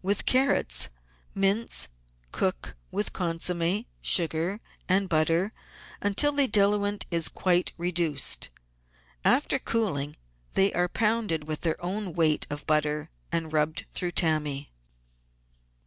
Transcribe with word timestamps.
With 0.00 0.24
carrots: 0.24 0.88
Mince 1.34 1.88
and 1.88 2.32
cook 2.32 2.74
with 2.90 3.12
consomme, 3.12 3.84
sugar, 4.00 4.60
and 4.88 5.10
butter 5.10 5.52
until 6.00 6.32
the 6.32 6.46
diluent 6.48 7.04
is 7.10 7.28
quite 7.28 7.74
reduced. 7.76 8.48
After 9.26 9.58
cooling 9.58 10.16
they 10.54 10.72
are 10.72 10.88
pounded 10.88 11.44
with 11.46 11.60
their 11.60 11.76
own 11.84 12.14
weight 12.14 12.46
of 12.48 12.66
butter 12.66 13.10
and 13.30 13.52
rubbed 13.52 13.84
through 13.92 14.12
tammy. 14.12 14.72